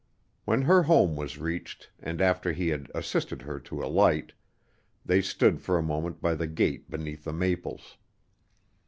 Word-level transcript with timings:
When 0.45 0.63
her 0.63 0.81
home 0.81 1.15
was 1.15 1.37
reached, 1.37 1.91
and 1.99 2.21
after 2.21 2.53
he 2.53 2.69
had 2.69 2.89
assisted 2.95 3.43
her 3.43 3.59
to 3.59 3.83
alight, 3.83 4.33
they 5.05 5.21
stood 5.21 5.61
for 5.61 5.77
a 5.77 5.83
moment 5.83 6.23
by 6.23 6.33
the 6.33 6.47
gate 6.47 6.89
beneath 6.89 7.23
the 7.23 7.33
maples. 7.33 7.97